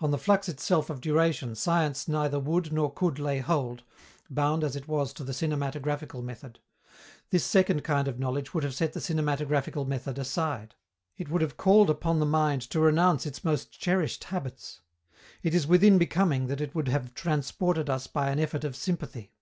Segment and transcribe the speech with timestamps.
[0.00, 3.84] On the flux itself of duration science neither would nor could lay hold,
[4.28, 6.58] bound as it was to the cinematographical method.
[7.30, 10.74] This second kind of knowledge would have set the cinematographical method aside.
[11.16, 14.82] It would have called upon the mind to renounce its most cherished habits.
[15.42, 19.32] It is within becoming that it would have transported us by an effort of sympathy.